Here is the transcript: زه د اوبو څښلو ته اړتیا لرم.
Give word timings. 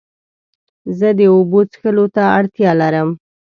زه 0.97 1.09
د 1.19 1.21
اوبو 1.33 1.59
څښلو 1.71 2.05
ته 2.15 2.23
اړتیا 2.39 2.71
لرم. 2.81 3.09